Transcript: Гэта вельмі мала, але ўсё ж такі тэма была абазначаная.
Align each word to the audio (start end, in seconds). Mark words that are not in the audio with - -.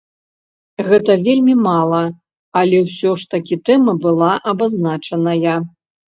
Гэта 0.87 1.11
вельмі 1.27 1.53
мала, 1.65 1.99
але 2.63 2.77
ўсё 2.87 3.11
ж 3.25 3.29
такі 3.35 3.55
тэма 3.71 3.93
была 4.09 4.33
абазначаная. 4.55 5.57